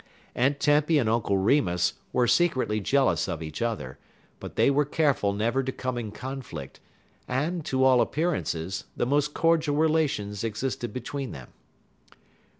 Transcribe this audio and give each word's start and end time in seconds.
Aunt 0.33 0.59
Tempy 0.59 0.97
and 0.97 1.07
Uncle 1.07 1.37
Remus 1.37 1.93
were 2.11 2.25
secretly 2.25 2.79
jealous 2.79 3.27
of 3.27 3.43
each 3.43 3.61
other, 3.61 3.99
but 4.39 4.55
they 4.55 4.71
were 4.71 4.83
careful 4.83 5.31
never 5.31 5.61
to 5.61 5.71
come 5.71 5.95
in 5.95 6.09
conflict, 6.11 6.79
and, 7.27 7.63
to 7.65 7.83
all 7.83 8.01
appearances, 8.01 8.85
the 8.97 9.05
most 9.05 9.35
cordial 9.35 9.75
relations 9.75 10.43
existed 10.43 10.91
between 10.91 11.33
them. 11.33 11.49